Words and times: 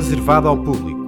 reservado 0.00 0.48
ao 0.48 0.56
público. 0.56 0.99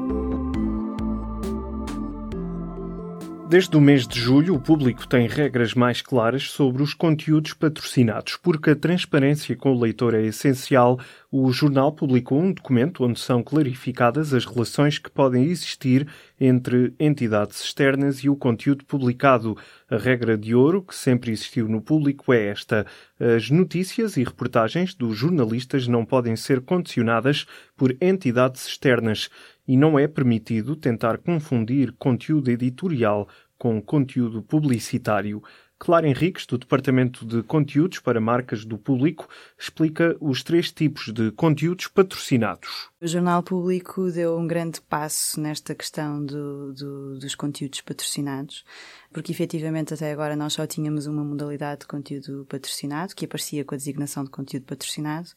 Desde 3.52 3.76
o 3.76 3.82
mês 3.82 4.08
de 4.08 4.18
julho, 4.18 4.54
o 4.54 4.58
público 4.58 5.06
tem 5.06 5.28
regras 5.28 5.74
mais 5.74 6.00
claras 6.00 6.44
sobre 6.44 6.82
os 6.82 6.94
conteúdos 6.94 7.52
patrocinados. 7.52 8.38
Porque 8.38 8.70
a 8.70 8.74
transparência 8.74 9.54
com 9.54 9.74
o 9.74 9.78
leitor 9.78 10.14
é 10.14 10.22
essencial, 10.22 10.98
o 11.30 11.52
jornal 11.52 11.92
publicou 11.92 12.40
um 12.40 12.50
documento 12.50 13.04
onde 13.04 13.20
são 13.20 13.42
clarificadas 13.42 14.32
as 14.32 14.46
relações 14.46 14.98
que 14.98 15.10
podem 15.10 15.44
existir 15.44 16.08
entre 16.40 16.94
entidades 16.98 17.62
externas 17.62 18.20
e 18.20 18.30
o 18.30 18.36
conteúdo 18.36 18.86
publicado. 18.86 19.54
A 19.90 19.98
regra 19.98 20.38
de 20.38 20.54
ouro 20.54 20.82
que 20.82 20.94
sempre 20.94 21.30
existiu 21.30 21.68
no 21.68 21.82
público 21.82 22.32
é 22.32 22.46
esta: 22.46 22.86
as 23.20 23.50
notícias 23.50 24.16
e 24.16 24.24
reportagens 24.24 24.94
dos 24.94 25.14
jornalistas 25.14 25.86
não 25.86 26.06
podem 26.06 26.36
ser 26.36 26.62
condicionadas 26.62 27.46
por 27.76 27.94
entidades 28.00 28.66
externas 28.66 29.28
e 29.66 29.76
não 29.76 29.98
é 29.98 30.06
permitido 30.06 30.76
tentar 30.76 31.18
confundir 31.18 31.92
conteúdo 31.98 32.50
editorial 32.50 33.28
com 33.58 33.80
conteúdo 33.80 34.42
publicitário. 34.42 35.42
Clara 35.78 36.06
Henriques, 36.06 36.46
do 36.46 36.58
Departamento 36.58 37.24
de 37.24 37.42
Conteúdos 37.42 37.98
para 37.98 38.20
Marcas 38.20 38.64
do 38.64 38.78
Público, 38.78 39.28
explica 39.58 40.16
os 40.20 40.42
três 40.42 40.70
tipos 40.70 41.12
de 41.12 41.30
conteúdos 41.32 41.88
patrocinados. 41.88 42.91
O 43.02 43.06
Jornal 43.08 43.42
Público 43.42 44.12
deu 44.12 44.38
um 44.38 44.46
grande 44.46 44.80
passo 44.80 45.40
nesta 45.40 45.74
questão 45.74 46.24
do, 46.24 46.72
do, 46.72 47.18
dos 47.18 47.34
conteúdos 47.34 47.80
patrocinados, 47.80 48.64
porque 49.12 49.32
efetivamente 49.32 49.92
até 49.92 50.12
agora 50.12 50.36
nós 50.36 50.52
só 50.52 50.64
tínhamos 50.68 51.08
uma 51.08 51.24
modalidade 51.24 51.80
de 51.80 51.88
conteúdo 51.88 52.46
patrocinado, 52.48 53.12
que 53.16 53.24
aparecia 53.24 53.64
com 53.64 53.74
a 53.74 53.76
designação 53.76 54.22
de 54.22 54.30
conteúdo 54.30 54.66
patrocinado, 54.66 55.30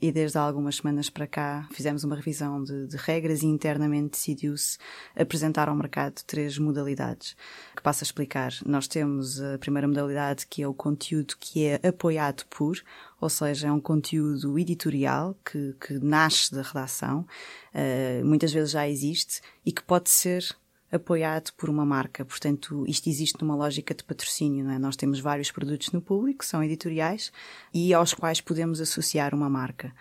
e 0.00 0.10
desde 0.10 0.38
há 0.38 0.40
algumas 0.40 0.76
semanas 0.76 1.10
para 1.10 1.26
cá 1.26 1.68
fizemos 1.72 2.04
uma 2.04 2.16
revisão 2.16 2.64
de, 2.64 2.86
de 2.86 2.96
regras 2.96 3.42
e 3.42 3.46
internamente 3.48 4.12
decidiu-se 4.12 4.78
apresentar 5.14 5.68
ao 5.68 5.76
mercado 5.76 6.22
três 6.26 6.56
modalidades, 6.56 7.36
que 7.76 7.82
passo 7.82 8.02
a 8.02 8.06
explicar. 8.06 8.50
Nós 8.64 8.88
temos 8.88 9.42
a 9.42 9.58
primeira 9.58 9.86
modalidade 9.86 10.46
que 10.46 10.62
é 10.62 10.66
o 10.66 10.72
conteúdo 10.72 11.34
que 11.38 11.66
é 11.66 11.86
apoiado 11.86 12.46
por, 12.46 12.82
ou 13.20 13.28
seja, 13.28 13.68
é 13.68 13.72
um 13.72 13.80
conteúdo 13.80 14.58
editorial 14.58 15.36
que, 15.44 15.74
que 15.80 15.94
nasce 15.98 16.54
da 16.54 16.62
redação, 16.62 17.26
uh, 17.74 18.24
muitas 18.24 18.52
vezes 18.52 18.70
já 18.70 18.88
existe 18.88 19.40
e 19.64 19.70
que 19.70 19.82
pode 19.82 20.08
ser 20.08 20.56
apoiado 20.90 21.52
por 21.56 21.70
uma 21.70 21.84
marca. 21.84 22.24
Portanto, 22.24 22.84
isto 22.88 23.08
existe 23.08 23.40
numa 23.40 23.54
lógica 23.54 23.94
de 23.94 24.02
patrocínio, 24.02 24.64
não 24.64 24.72
é? 24.72 24.78
Nós 24.78 24.96
temos 24.96 25.20
vários 25.20 25.50
produtos 25.50 25.92
no 25.92 26.00
público, 26.00 26.44
são 26.44 26.64
editoriais, 26.64 27.30
e 27.72 27.94
aos 27.94 28.12
quais 28.12 28.40
podemos 28.40 28.80
associar 28.80 29.34
uma 29.34 29.48
marca. 29.48 29.94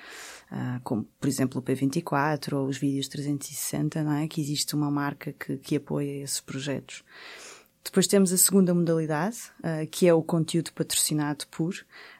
Uh, 0.51 0.79
como, 0.83 1.07
por 1.19 1.27
exemplo, 1.27 1.59
o 1.59 1.63
P24 1.63 2.53
ou 2.53 2.67
os 2.67 2.77
vídeos 2.77 3.07
360, 3.07 4.03
não 4.03 4.13
é? 4.13 4.27
Que 4.27 4.41
existe 4.41 4.73
uma 4.73 4.89
marca 4.89 5.31
que, 5.33 5.57
que 5.57 5.75
apoia 5.75 6.23
esses 6.23 6.39
projetos. 6.39 7.03
Depois 7.83 8.07
temos 8.07 8.31
a 8.33 8.37
segunda 8.37 8.73
modalidade, 8.73 9.37
uh, 9.59 9.87
que 9.89 10.07
é 10.07 10.13
o 10.13 10.21
conteúdo 10.21 10.71
patrocinado 10.73 11.47
por, 11.47 11.73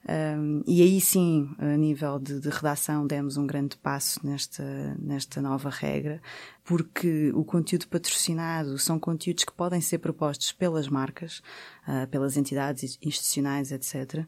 um, 0.07 0.63
e 0.65 0.81
aí 0.81 0.99
sim, 0.99 1.53
a 1.59 1.77
nível 1.77 2.17
de, 2.17 2.39
de, 2.39 2.49
redação, 2.49 3.05
demos 3.05 3.37
um 3.37 3.45
grande 3.45 3.77
passo 3.77 4.25
nesta, 4.25 4.63
nesta 4.97 5.41
nova 5.41 5.69
regra, 5.69 6.21
porque 6.63 7.31
o 7.35 7.43
conteúdo 7.43 7.87
patrocinado 7.87 8.79
são 8.79 8.97
conteúdos 8.97 9.43
que 9.43 9.51
podem 9.51 9.81
ser 9.81 9.99
propostos 9.99 10.51
pelas 10.51 10.87
marcas, 10.87 11.43
uh, 11.87 12.07
pelas 12.07 12.37
entidades 12.37 12.97
institucionais, 13.01 13.71
etc., 13.71 14.25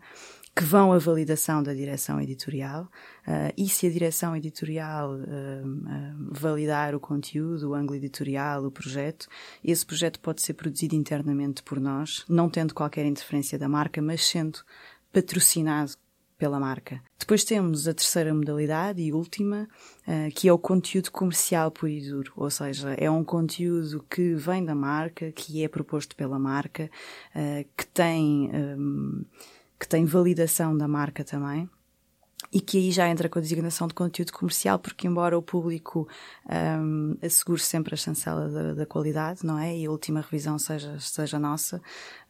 que 0.55 0.63
vão 0.63 0.91
à 0.91 0.97
validação 0.97 1.63
da 1.63 1.73
direção 1.73 2.19
editorial 2.19 2.83
uh, 3.25 3.53
e 3.57 3.69
se 3.69 3.87
a 3.87 3.89
direção 3.89 4.35
editorial 4.35 5.15
uh, 5.15 6.29
validar 6.29 6.93
o 6.93 6.99
conteúdo, 6.99 7.69
o 7.69 7.73
ângulo 7.73 7.95
editorial, 7.95 8.65
o 8.65 8.71
projeto, 8.71 9.27
esse 9.63 9.85
projeto 9.85 10.19
pode 10.19 10.41
ser 10.41 10.53
produzido 10.53 10.95
internamente 10.95 11.63
por 11.63 11.79
nós, 11.79 12.25
não 12.27 12.49
tendo 12.49 12.73
qualquer 12.73 13.05
interferência 13.05 13.57
da 13.57 13.69
marca, 13.69 14.01
mas 14.01 14.25
sendo 14.25 14.59
patrocinado 15.13 15.93
pela 16.37 16.59
marca. 16.59 17.01
Depois 17.17 17.43
temos 17.43 17.87
a 17.87 17.93
terceira 17.93 18.33
modalidade 18.33 18.99
e 18.99 19.13
última, 19.13 19.69
que 20.33 20.47
é 20.47 20.53
o 20.53 20.57
conteúdo 20.57 21.11
comercial 21.11 21.71
e 21.83 22.09
duro, 22.09 22.33
ou 22.35 22.49
seja, 22.49 22.93
é 22.93 23.11
um 23.11 23.23
conteúdo 23.23 24.03
que 24.09 24.33
vem 24.33 24.65
da 24.65 24.73
marca, 24.73 25.31
que 25.31 25.63
é 25.63 25.67
proposto 25.67 26.15
pela 26.15 26.39
marca, 26.39 26.89
que 27.77 27.85
tem 27.85 28.49
que 29.81 29.87
tem 29.87 30.05
validação 30.05 30.77
da 30.77 30.87
marca 30.87 31.23
também 31.23 31.67
e 32.53 32.61
que 32.61 32.77
aí 32.77 32.91
já 32.91 33.09
entra 33.09 33.27
com 33.27 33.39
a 33.39 33.41
designação 33.41 33.87
de 33.87 33.95
conteúdo 33.95 34.31
comercial, 34.31 34.77
porque 34.77 35.07
embora 35.07 35.37
o 35.37 35.41
público 35.41 36.07
um, 36.79 37.17
assegure 37.21 37.59
sempre 37.59 37.95
a 37.95 37.97
chancela 37.97 38.47
da, 38.47 38.73
da, 38.73 38.85
qualidade, 38.85 39.43
não 39.43 39.57
é? 39.57 39.75
E 39.75 39.85
a 39.85 39.91
última 39.91 40.21
revisão 40.21 40.59
seja, 40.59 40.99
seja 40.99 41.39
nossa, 41.39 41.81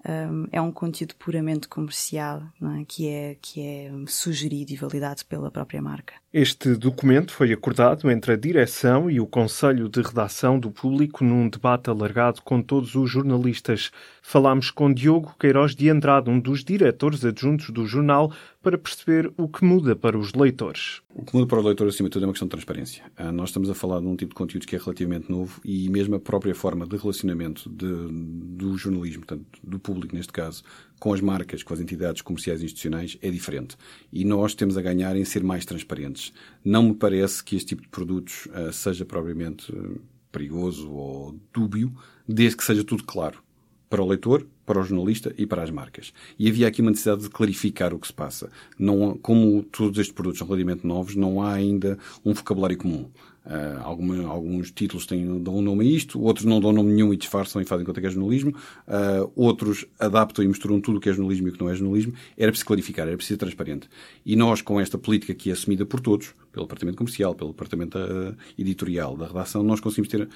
um, 0.08 0.48
é 0.52 0.62
um 0.62 0.72
conteúdo 0.72 1.16
puramente 1.16 1.68
comercial, 1.68 2.44
não 2.60 2.76
é? 2.76 2.86
Que 2.86 3.08
é, 3.08 3.38
que 3.42 3.62
é 3.62 3.92
sugerido 4.08 4.72
e 4.72 4.76
validado 4.76 5.26
pela 5.26 5.52
própria 5.52 5.82
marca. 5.82 6.14
Este 6.34 6.76
documento 6.76 7.34
foi 7.34 7.52
acordado 7.52 8.10
entre 8.10 8.32
a 8.32 8.38
direção 8.38 9.12
e 9.12 9.20
o 9.20 9.28
Conselho 9.28 9.90
de 9.90 10.02
Redação 10.02 10.58
do 10.58 10.72
Público 10.72 11.26
num 11.26 11.50
debate 11.50 11.90
alargado 11.90 12.42
com 12.42 12.62
todos 12.62 12.96
os 12.96 13.10
jornalistas. 13.10 13.92
Falámos 14.22 14.72
com 14.72 14.94
Diogo 14.94 15.36
Queiroz 15.38 15.76
de 15.76 15.90
Andrade, 15.90 16.30
um 16.30 16.40
dos 16.40 16.64
diretores 16.64 17.26
adjuntos 17.26 17.70
do 17.72 17.86
jornal, 17.86 18.32
para 18.62 18.78
perceber 18.78 19.30
o 19.36 19.50
que 19.50 19.66
muda 19.66 19.94
para 19.94 20.18
os 20.18 20.34
leitores. 20.34 21.02
O 21.14 21.26
que 21.26 21.36
muda 21.36 21.48
para 21.48 21.60
o 21.60 21.64
leitor, 21.64 21.88
acima 21.88 22.08
de 22.08 22.14
tudo, 22.14 22.24
é 22.24 22.28
uma 22.28 22.34
questão 22.34 22.48
de 22.48 22.52
transparência. 22.52 23.04
Ah, 23.18 23.32
nós 23.32 23.50
estamos 23.50 23.70
a 23.70 23.74
falar 23.74 24.00
de 24.00 24.06
um 24.06 24.16
tipo 24.16 24.30
de 24.30 24.36
conteúdo 24.36 24.66
que 24.66 24.76
é 24.76 24.80
relativamente 24.80 25.30
novo 25.30 25.60
e 25.66 25.90
mesmo 25.90 26.16
a 26.16 26.20
própria 26.20 26.56
forma 26.56 26.88
de 26.88 26.96
relacionamento 26.96 27.70
de, 27.70 28.08
do 28.56 28.78
jornalismo, 28.78 29.26
portanto, 29.26 29.46
do 29.62 29.80
público 29.80 29.91
neste 30.14 30.32
caso, 30.32 30.64
com 31.00 31.14
as 31.14 31.22
marcas, 31.22 31.64
com 31.64 31.74
as 31.74 31.80
entidades 31.80 32.22
comerciais 32.22 32.62
e 32.62 32.66
institucionais, 32.66 33.18
é 33.22 33.30
diferente. 33.30 33.76
E 34.12 34.24
nós 34.24 34.54
temos 34.54 34.78
a 34.78 34.82
ganhar 34.82 35.16
em 35.16 35.26
ser 35.26 35.44
mais 35.44 35.66
transparentes. 35.66 36.34
Não 36.64 36.84
me 36.84 36.94
parece 36.94 37.44
que 37.44 37.56
este 37.56 37.70
tipo 37.70 37.82
de 37.82 37.90
produtos 37.90 38.48
uh, 38.48 38.72
seja 38.72 39.06
propriamente 39.06 39.72
uh, 39.72 40.02
perigoso 40.32 40.92
ou 40.92 41.40
dúbio, 41.54 41.94
desde 42.28 42.58
que 42.58 42.64
seja 42.64 42.84
tudo 42.84 43.04
claro 43.04 43.44
para 43.92 44.02
o 44.02 44.08
leitor, 44.08 44.48
para 44.66 44.80
o 44.80 44.84
jornalista 44.84 45.36
e 45.38 45.46
para 45.46 45.62
as 45.62 45.70
marcas. 45.70 46.14
E 46.40 46.48
havia 46.48 46.66
aqui 46.66 46.82
uma 46.82 46.92
necessidade 46.92 47.24
de 47.24 47.30
clarificar 47.30 47.94
o 47.94 48.00
que 48.00 48.08
se 48.08 48.14
passa. 48.14 48.50
Não, 48.80 49.18
como 49.18 49.64
todos 49.64 50.00
estes 50.00 50.16
produtos 50.16 50.40
são 50.40 50.48
relativamente 50.48 50.88
novos, 50.88 51.14
não 51.14 51.44
há 51.44 51.52
ainda 51.52 52.00
um 52.24 52.34
vocabulário 52.34 52.78
comum. 52.78 53.10
Uh, 53.44 54.28
alguns 54.30 54.72
títulos 54.72 55.06
têm, 55.06 55.44
dão 55.44 55.58
um 55.58 55.62
nome 55.62 55.86
a 55.86 55.90
isto, 55.90 56.22
outros 56.22 56.46
não 56.46 56.62
dão 56.62 56.72
nome 56.72 56.94
nenhum 56.94 57.12
e 57.12 57.18
disfarçam 57.18 57.60
e 57.62 57.66
fazem 57.66 57.86
conta 57.86 58.00
que 58.00 58.06
é 58.06 58.10
jornalismo, 58.10 58.52
uh, 58.52 59.32
outros 59.36 59.84
adaptam 60.00 60.46
e 60.46 60.48
misturam 60.48 60.80
tudo 60.80 61.00
o 61.00 61.02
que 61.02 61.10
é 61.10 61.14
jornalismo 61.14 61.48
e 61.48 61.50
o 61.50 61.54
que 61.54 61.60
não 61.60 61.70
é 61.70 61.74
jornalismo. 61.76 62.14
Era 62.38 62.52
preciso 62.52 62.68
clarificar, 62.68 63.08
era 63.08 63.18
preciso 63.18 63.34
ser 63.34 63.40
transparente. 63.40 63.90
E 64.26 64.38
nós, 64.38 64.62
com 64.62 64.80
esta 64.80 64.98
política 64.98 65.34
que 65.34 65.50
é 65.50 65.54
assumida 65.54 65.86
por 65.86 66.00
todos, 66.00 66.34
pelo 66.52 66.66
Departamento 66.66 66.98
Comercial, 66.98 67.34
pelo 67.34 67.50
Departamento 67.50 67.98
uh, 67.98 68.36
Editorial 68.58 69.18
da 69.18 69.26
Redação, 69.28 69.64
nós 69.64 69.80
conseguimos 69.80 70.08
ter 70.08 70.30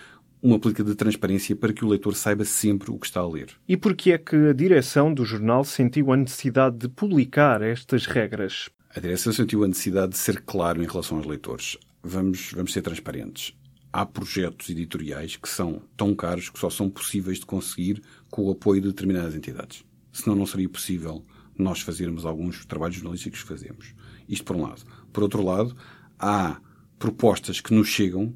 uma 0.46 0.60
política 0.60 0.84
de 0.84 0.94
transparência 0.94 1.56
para 1.56 1.74
que 1.74 1.84
o 1.84 1.88
leitor 1.88 2.16
saiba 2.16 2.46
sempre 2.46 2.92
o 2.92 3.00
que 3.00 3.08
está 3.08 3.20
a 3.20 3.28
ler. 3.28 3.50
E 3.68 3.76
por 3.76 3.96
que 3.96 4.12
é 4.12 4.18
que 4.20 4.36
a 4.36 4.54
direção 4.54 5.12
do 5.12 5.26
jornal 5.26 5.64
sentiu 5.64 6.14
a 6.14 6.18
necessidade 6.18 6.78
de 6.78 6.88
publicar 6.88 7.64
estas 7.64 8.06
regras? 8.06 8.70
A 8.96 9.00
direção 9.00 9.34
sentiu 9.34 9.64
a 9.64 9.68
necessidade 9.68 10.12
de 10.12 10.20
ser 10.20 10.42
claro 10.42 10.84
em 10.84 10.86
relação 10.86 11.18
aos 11.18 11.26
leitores. 11.26 11.80
Vamos, 12.04 12.52
vamos 12.54 12.72
ser 12.72 12.84
transparentes. 12.84 13.58
Há 13.92 14.06
projetos 14.06 14.70
editoriais 14.70 15.36
que 15.36 15.50
são 15.50 15.82
tão 15.98 16.14
caros 16.14 16.52
que 16.52 16.60
só 16.60 16.70
são 16.70 16.92
possíveis 16.92 17.40
de 17.40 17.46
conseguir 17.48 18.04
com 18.30 18.44
o 18.44 18.52
apoio 18.52 18.82
de 18.82 18.90
determinadas 18.90 19.34
entidades. 19.34 19.84
Senão 20.14 20.36
não 20.36 20.46
seria 20.46 20.70
possível 20.70 21.26
nós 21.58 21.82
fazermos 21.82 22.24
alguns 22.24 22.66
trabalhos 22.66 22.98
jornalísticos 22.98 23.42
que 23.42 23.48
fazemos. 23.48 23.96
Isto 24.30 24.46
por 24.46 24.56
um 24.56 24.62
lado. 24.62 24.84
Por 25.12 25.24
outro 25.24 25.44
lado, 25.44 25.76
há 26.20 26.62
propostas 27.00 27.60
que 27.60 27.74
nos 27.74 27.88
chegam 27.88 28.32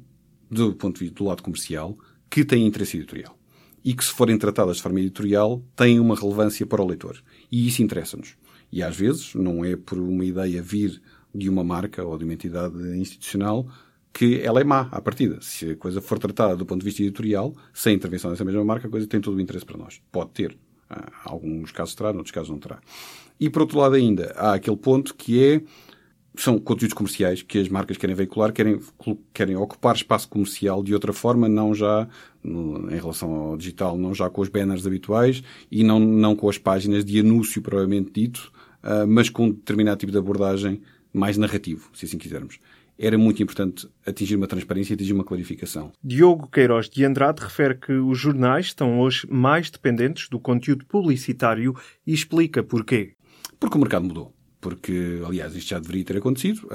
do 0.50 0.74
ponto 0.74 0.98
de 0.98 1.04
vista 1.04 1.16
do 1.16 1.28
lado 1.28 1.42
comercial, 1.42 1.96
que 2.28 2.44
têm 2.44 2.66
interesse 2.66 2.96
editorial. 2.96 3.36
E 3.84 3.94
que, 3.94 4.04
se 4.04 4.10
forem 4.10 4.36
tratadas 4.36 4.76
de 4.76 4.82
forma 4.82 5.00
editorial, 5.00 5.62
têm 5.74 6.00
uma 6.00 6.14
relevância 6.14 6.66
para 6.66 6.82
o 6.82 6.86
leitor. 6.86 7.22
E 7.50 7.66
isso 7.66 7.82
interessa-nos. 7.82 8.36
E 8.70 8.82
às 8.82 8.96
vezes, 8.96 9.34
não 9.34 9.64
é 9.64 9.76
por 9.76 9.98
uma 9.98 10.24
ideia 10.24 10.62
vir 10.62 11.00
de 11.34 11.48
uma 11.48 11.64
marca 11.64 12.04
ou 12.04 12.18
de 12.18 12.24
uma 12.24 12.34
entidade 12.34 12.76
institucional 12.98 13.66
que 14.12 14.40
ela 14.40 14.60
é 14.60 14.64
má 14.64 14.88
à 14.90 15.00
partida. 15.00 15.38
Se 15.40 15.70
a 15.70 15.76
coisa 15.76 16.00
for 16.00 16.18
tratada 16.18 16.56
do 16.56 16.66
ponto 16.66 16.80
de 16.80 16.84
vista 16.84 17.02
editorial, 17.02 17.54
sem 17.72 17.94
intervenção 17.94 18.30
dessa 18.30 18.44
mesma 18.44 18.64
marca, 18.64 18.88
a 18.88 18.90
coisa 18.90 19.06
tem 19.06 19.20
todo 19.20 19.36
o 19.36 19.40
interesse 19.40 19.64
para 19.64 19.78
nós. 19.78 20.00
Pode 20.10 20.30
ter. 20.30 20.58
Alguns 21.24 21.70
casos 21.70 21.94
terá, 21.94 22.12
noutros 22.12 22.32
casos 22.32 22.50
não 22.50 22.58
terá. 22.58 22.80
E 23.38 23.48
por 23.48 23.62
outro 23.62 23.78
lado 23.78 23.94
ainda, 23.94 24.32
há 24.36 24.54
aquele 24.54 24.76
ponto 24.76 25.14
que 25.14 25.42
é 25.42 25.62
são 26.36 26.58
conteúdos 26.58 26.94
comerciais 26.94 27.42
que 27.42 27.58
as 27.58 27.68
marcas 27.68 27.96
querem 27.96 28.14
veicular, 28.14 28.52
querem, 28.52 28.80
querem 29.34 29.56
ocupar 29.56 29.96
espaço 29.96 30.28
comercial 30.28 30.82
de 30.82 30.94
outra 30.94 31.12
forma, 31.12 31.48
não 31.48 31.74
já 31.74 32.08
no, 32.42 32.90
em 32.90 32.96
relação 32.96 33.32
ao 33.32 33.56
digital, 33.56 33.98
não 33.98 34.14
já 34.14 34.30
com 34.30 34.40
os 34.40 34.48
banners 34.48 34.86
habituais 34.86 35.42
e 35.70 35.82
não, 35.82 35.98
não 35.98 36.36
com 36.36 36.48
as 36.48 36.58
páginas 36.58 37.04
de 37.04 37.20
anúncio 37.20 37.60
provavelmente 37.60 38.12
dito, 38.12 38.52
uh, 38.82 39.06
mas 39.06 39.28
com 39.28 39.46
um 39.46 39.50
determinado 39.50 39.98
tipo 39.98 40.12
de 40.12 40.18
abordagem 40.18 40.80
mais 41.12 41.36
narrativo, 41.36 41.90
se 41.92 42.06
assim 42.06 42.18
quisermos. 42.18 42.58
era 42.96 43.18
muito 43.18 43.42
importante 43.42 43.88
atingir 44.06 44.36
uma 44.36 44.46
transparência 44.46 44.92
e 44.92 44.94
atingir 44.94 45.12
uma 45.12 45.24
clarificação. 45.24 45.90
Diogo 46.02 46.48
Queiroz 46.48 46.88
de 46.88 47.04
Andrade 47.04 47.42
refere 47.42 47.74
que 47.74 47.92
os 47.92 48.16
jornais 48.16 48.66
estão 48.66 49.00
hoje 49.00 49.26
mais 49.28 49.68
dependentes 49.68 50.28
do 50.28 50.38
conteúdo 50.38 50.86
publicitário 50.86 51.74
e 52.06 52.14
explica 52.14 52.62
porquê. 52.62 53.14
Porque 53.58 53.76
o 53.76 53.80
mercado 53.80 54.06
mudou 54.06 54.32
porque, 54.60 55.22
aliás, 55.24 55.56
isto 55.56 55.70
já 55.70 55.78
deveria 55.78 56.04
ter 56.04 56.16
acontecido, 56.18 56.68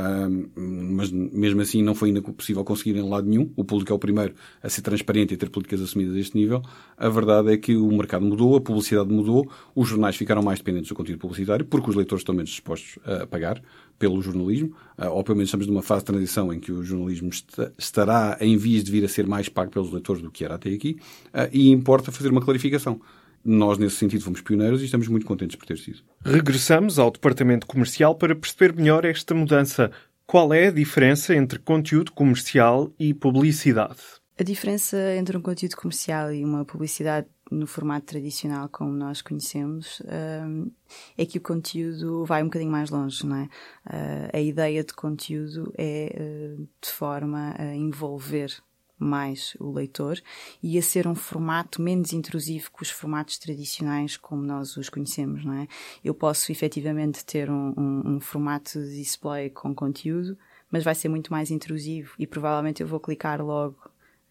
mas 0.55 1.11
mesmo 1.11 1.61
assim 1.61 1.83
não 1.83 1.93
foi 1.93 2.09
ainda 2.09 2.21
possível 2.21 2.63
conseguir 2.63 2.95
em 2.95 3.07
lado 3.07 3.27
nenhum. 3.27 3.51
O 3.55 3.63
público 3.63 3.91
é 3.93 3.95
o 3.95 3.99
primeiro 3.99 4.33
a 4.63 4.69
ser 4.69 4.81
transparente 4.81 5.31
e 5.31 5.35
a 5.35 5.37
ter 5.37 5.49
políticas 5.49 5.81
assumidas 5.81 6.15
a 6.15 6.19
este 6.19 6.35
nível. 6.35 6.63
A 6.97 7.09
verdade 7.09 7.53
é 7.53 7.57
que 7.57 7.75
o 7.75 7.87
mercado 7.91 8.25
mudou, 8.25 8.55
a 8.55 8.61
publicidade 8.61 9.11
mudou, 9.11 9.49
os 9.75 9.87
jornais 9.87 10.15
ficaram 10.15 10.41
mais 10.41 10.59
dependentes 10.59 10.89
do 10.89 10.95
conteúdo 10.95 11.19
publicitário, 11.19 11.65
porque 11.65 11.89
os 11.89 11.95
leitores 11.95 12.21
estão 12.21 12.33
menos 12.33 12.49
dispostos 12.49 12.97
a 13.05 13.27
pagar 13.27 13.61
pelo 13.97 14.21
jornalismo, 14.21 14.75
ah, 14.97 15.09
menos 15.29 15.45
estamos 15.45 15.67
numa 15.67 15.81
fase 15.81 16.01
de 16.01 16.05
transição 16.07 16.51
em 16.51 16.59
que 16.59 16.71
o 16.71 16.83
jornalismo 16.83 17.29
estará 17.77 18.37
em 18.41 18.57
vias 18.57 18.83
de 18.83 18.91
vir 18.91 19.05
a 19.05 19.07
ser 19.07 19.25
mais 19.25 19.47
pago 19.47 19.71
pelos 19.71 19.91
leitores 19.91 20.21
do 20.21 20.31
que 20.31 20.43
era 20.43 20.55
até 20.55 20.69
aqui, 20.69 20.97
ah, 21.33 21.49
e 21.53 21.69
importa 21.69 22.11
fazer 22.11 22.29
uma 22.29 22.41
clarificação. 22.41 22.99
Nós, 23.45 23.77
nesse 23.77 23.97
sentido, 23.97 24.23
fomos 24.23 24.41
pioneiros 24.41 24.81
e 24.81 24.85
estamos 24.85 25.07
muito 25.07 25.27
contentes 25.27 25.55
por 25.55 25.67
ter 25.67 25.77
sido. 25.77 25.99
Regressamos 26.25 26.97
ao 26.97 27.11
departamento 27.11 27.67
comercial 27.67 28.15
para 28.15 28.35
perceber 28.35 28.73
melhor 28.73 29.05
esta 29.05 29.35
mudança. 29.35 29.91
Qual 30.25 30.51
é 30.51 30.67
a 30.67 30.71
diferença 30.71 31.35
entre 31.35 31.59
conteúdo 31.59 32.11
comercial 32.11 32.91
e 32.99 33.13
publicidade? 33.13 33.99
A 34.37 34.43
diferença 34.43 34.97
entre 35.15 35.37
um 35.37 35.41
conteúdo 35.41 35.77
comercial 35.77 36.33
e 36.33 36.43
uma 36.43 36.65
publicidade 36.65 37.27
no 37.51 37.67
formato 37.67 38.07
tradicional 38.07 38.67
como 38.69 38.91
nós 38.91 39.21
conhecemos 39.21 40.01
hum, 40.45 40.71
é 41.15 41.25
que 41.25 41.37
o 41.37 41.41
conteúdo 41.41 42.25
vai 42.25 42.41
um 42.41 42.47
bocadinho 42.47 42.71
mais 42.71 42.89
longe, 42.89 43.25
não 43.25 43.35
é? 43.35 43.43
Uh, 43.85 44.29
a 44.33 44.39
ideia 44.39 44.83
de 44.83 44.93
conteúdo 44.93 45.71
é 45.77 46.57
uh, 46.57 46.67
de 46.81 46.89
forma 46.89 47.53
a 47.57 47.75
envolver 47.75 48.51
mais 48.97 49.55
o 49.59 49.71
leitor 49.71 50.21
e 50.61 50.77
a 50.77 50.81
ser 50.81 51.07
um 51.07 51.15
formato 51.15 51.81
menos 51.81 52.13
intrusivo 52.13 52.71
que 52.71 52.83
os 52.83 52.89
formatos 52.89 53.37
tradicionais 53.37 54.17
como 54.17 54.41
nós 54.43 54.77
os 54.77 54.89
conhecemos, 54.89 55.43
não 55.43 55.53
é? 55.53 55.67
Eu 56.03 56.13
posso 56.13 56.51
efetivamente 56.51 57.25
ter 57.25 57.49
um, 57.49 57.73
um, 57.77 58.15
um 58.15 58.19
formato 58.19 58.79
de 58.79 58.97
display 58.97 59.49
com 59.49 59.73
conteúdo, 59.75 60.37
mas 60.71 60.83
vai 60.83 60.95
ser 60.95 61.09
muito 61.09 61.31
mais 61.31 61.51
intrusivo 61.51 62.13
e 62.17 62.25
provavelmente 62.25 62.81
eu 62.81 62.87
vou 62.87 62.99
clicar 62.99 63.41
logo 63.41 63.77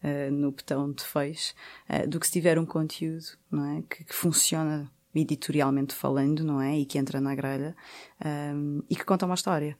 uh, 0.03 0.31
no 0.31 0.51
botão 0.51 0.91
de 0.91 1.03
fecho 1.03 1.53
uh, 1.89 2.07
do 2.07 2.19
que 2.19 2.27
se 2.27 2.33
tiver 2.33 2.57
um 2.57 2.65
conteúdo, 2.65 3.25
não 3.51 3.77
é? 3.77 3.83
Que, 3.83 4.03
que 4.03 4.13
funciona 4.15 4.91
editorialmente 5.13 5.93
falando, 5.93 6.43
não 6.43 6.61
é? 6.61 6.77
E 6.77 6.85
que 6.85 6.97
entra 6.97 7.21
na 7.21 7.33
grelha 7.35 7.75
um, 8.53 8.81
e 8.89 8.95
que 8.95 9.05
conta 9.05 9.25
uma 9.25 9.35
história 9.35 9.77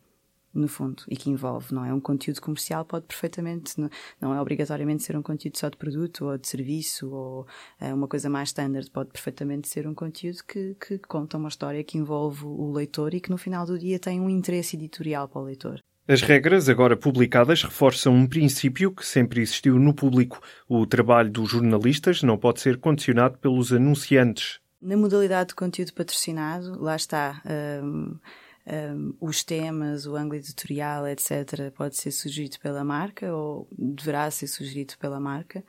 no 0.57 0.67
fundo, 0.67 1.03
e 1.09 1.15
que 1.15 1.29
envolve, 1.29 1.73
não 1.73 1.85
é? 1.85 1.93
Um 1.93 1.99
conteúdo 1.99 2.41
comercial 2.41 2.85
pode 2.85 3.05
perfeitamente, 3.05 3.73
não, 4.19 4.33
é 4.33 4.41
obrigatoriamente 4.41 5.03
ser 5.03 5.17
um 5.17 5.21
conteúdo 5.21 5.57
só 5.57 5.69
de 5.69 5.77
produto 5.77 6.25
ou 6.25 6.37
de 6.37 6.47
serviço 6.47 7.09
ou 7.09 7.47
é, 7.79 7.93
uma 7.93 8.07
coisa 8.07 8.29
mais 8.29 8.49
standard, 8.49 8.89
pode 8.89 9.11
perfeitamente 9.11 9.67
ser 9.67 9.87
um 9.87 9.93
conteúdo 9.93 10.39
que, 10.47 10.75
que 10.75 10.97
conta 10.99 11.37
uma 11.37 11.49
história 11.49 11.83
que 11.83 11.97
envolve 11.97 12.45
o 12.45 12.71
leitor 12.71 13.13
e 13.13 13.19
que 13.19 13.29
no 13.29 13.37
final 13.37 13.65
do 13.65 13.77
dia 13.77 13.99
tem 13.99 14.19
um 14.19 14.29
interesse 14.29 14.75
editorial 14.75 15.27
para 15.27 15.41
o 15.41 15.45
leitor. 15.45 15.79
As 16.07 16.21
regras 16.21 16.69
agora 16.69 16.95
publicadas 16.95 17.63
reforçam 17.63 18.13
um 18.13 18.27
princípio 18.27 18.91
que 18.91 19.03
sempre 19.03 19.41
existiu 19.41 19.79
no 19.79 19.91
público. 19.91 20.39
O 20.69 20.85
trabalho 20.85 21.31
dos 21.31 21.49
jornalistas 21.49 22.21
não 22.21 22.37
pode 22.37 22.61
ser 22.61 22.77
condicionado 22.77 23.39
pelos 23.39 23.73
anunciantes. 23.73 24.59
Na 24.79 24.95
modalidade 24.95 25.49
de 25.49 25.55
conteúdo 25.55 25.93
patrocinado, 25.93 26.79
lá 26.79 26.95
está. 26.95 27.41
Hum, 27.83 28.17
um, 28.67 29.13
os 29.19 29.43
temas, 29.43 30.05
o 30.05 30.15
ângulo 30.15 30.35
editorial, 30.35 31.07
etc., 31.07 31.71
pode 31.75 31.97
ser 31.97 32.11
sugerido 32.11 32.59
pela 32.59 32.83
marca 32.83 33.33
ou 33.33 33.67
deverá 33.77 34.29
ser 34.31 34.47
sugerido 34.47 34.95
pela 34.97 35.19
marca. 35.19 35.63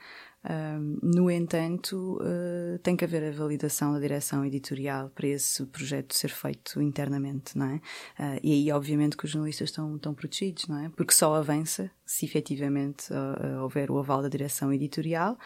Um, 0.49 0.99
no 1.03 1.29
entanto, 1.29 2.21
uh, 2.23 2.79
tem 2.79 2.97
que 2.97 3.05
haver 3.05 3.25
a 3.25 3.37
validação 3.37 3.93
da 3.93 3.99
direção 3.99 4.45
editorial 4.45 5.11
para 5.11 5.27
esse 5.27 5.67
projeto 5.67 6.15
ser 6.15 6.29
feito 6.29 6.81
internamente, 6.81 7.59
não 7.59 7.67
é? 7.67 7.75
Uh, 7.77 8.41
e 8.45 8.53
aí, 8.53 8.73
obviamente, 8.73 9.17
que 9.17 9.25
os 9.25 9.31
jornalistas 9.33 9.71
estão, 9.71 9.97
estão 9.97 10.15
protegidos, 10.15 10.69
não 10.69 10.79
é? 10.79 10.89
Porque 10.91 11.13
só 11.13 11.35
avança 11.35 11.91
se 12.07 12.25
efetivamente 12.25 13.13
uh, 13.13 13.63
houver 13.63 13.91
o 13.91 13.99
aval 13.99 14.23
da 14.23 14.29
direção 14.29 14.73
editorial 14.73 15.37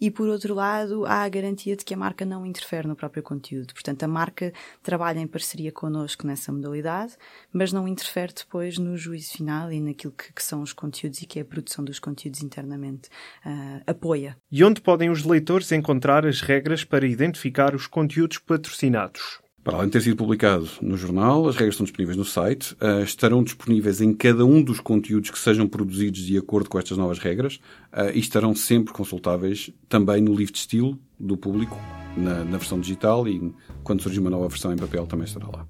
e 0.00 0.10
por 0.10 0.28
outro 0.28 0.52
lado 0.52 1.06
há 1.06 1.22
a 1.22 1.28
garantia 1.28 1.76
de 1.76 1.84
que 1.84 1.94
a 1.94 1.96
marca 1.96 2.24
não 2.24 2.44
interfere 2.44 2.88
no 2.88 2.96
próprio 2.96 3.22
conteúdo. 3.22 3.72
Portanto, 3.72 4.02
a 4.02 4.08
marca 4.08 4.52
trabalha 4.82 5.20
em 5.20 5.26
parceria 5.26 5.70
connosco 5.70 6.26
nessa 6.26 6.52
modalidade, 6.52 7.16
mas 7.52 7.72
não 7.72 7.86
interfere 7.86 8.32
depois 8.32 8.78
no 8.78 8.96
juízo 8.96 9.32
final 9.32 9.72
e 9.72 9.80
naquilo 9.80 10.12
que, 10.12 10.32
que 10.32 10.42
são 10.42 10.62
os 10.62 10.72
conteúdos 10.72 11.22
e 11.22 11.26
que 11.26 11.38
é 11.38 11.42
a 11.42 11.44
produção 11.44 11.84
dos 11.84 11.98
conteúdos 11.98 12.42
internamente. 12.42 13.08
Uh, 13.46 13.82
apoia. 13.86 14.36
E 14.50 14.64
onde 14.64 14.80
podem 14.80 15.10
os 15.10 15.24
leitores 15.24 15.70
encontrar 15.70 16.26
as 16.26 16.40
regras 16.40 16.84
para 16.84 17.06
identificar 17.06 17.74
os 17.74 17.86
conteúdos 17.86 18.38
patrocinados? 18.38 19.40
Para 19.64 19.76
além 19.76 19.86
de 19.86 19.92
ter 19.92 20.00
sido 20.00 20.16
publicado 20.16 20.68
no 20.80 20.96
jornal, 20.96 21.46
as 21.48 21.56
regras 21.56 21.74
estão 21.74 21.84
disponíveis 21.84 22.16
no 22.16 22.24
site, 22.24 22.74
uh, 22.74 23.02
estarão 23.02 23.42
disponíveis 23.42 24.00
em 24.00 24.14
cada 24.14 24.44
um 24.44 24.62
dos 24.62 24.80
conteúdos 24.80 25.30
que 25.30 25.38
sejam 25.38 25.68
produzidos 25.68 26.20
de 26.20 26.38
acordo 26.38 26.70
com 26.70 26.78
estas 26.78 26.96
novas 26.96 27.18
regras 27.18 27.56
uh, 27.92 28.10
e 28.14 28.18
estarão 28.18 28.54
sempre 28.54 28.94
consultáveis 28.94 29.70
também 29.88 30.22
no 30.22 30.34
livro 30.34 30.52
de 30.52 30.60
estilo 30.60 30.98
do 31.18 31.36
público, 31.36 31.76
na, 32.16 32.44
na 32.44 32.56
versão 32.56 32.80
digital 32.80 33.28
e 33.28 33.52
quando 33.82 34.02
surgir 34.02 34.20
uma 34.20 34.30
nova 34.30 34.48
versão 34.48 34.72
em 34.72 34.76
papel 34.76 35.06
também 35.06 35.26
estará 35.26 35.48
lá. 35.48 35.66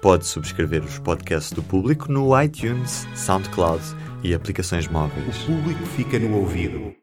Pode 0.00 0.26
subscrever 0.26 0.84
os 0.84 0.98
podcasts 1.00 1.52
do 1.52 1.62
público 1.62 2.10
no 2.10 2.40
iTunes, 2.40 3.06
SoundCloud 3.16 3.82
e 4.22 4.32
aplicações 4.32 4.86
móveis. 4.86 5.42
O 5.42 5.46
público 5.46 5.84
fica 5.86 6.18
no 6.20 6.36
ouvido. 6.36 6.94